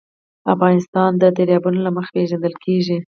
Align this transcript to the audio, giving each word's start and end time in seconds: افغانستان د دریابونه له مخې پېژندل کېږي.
افغانستان 0.53 1.11
د 1.17 1.23
دریابونه 1.37 1.79
له 1.85 1.91
مخې 1.95 2.11
پېژندل 2.15 2.53
کېږي. 2.65 2.97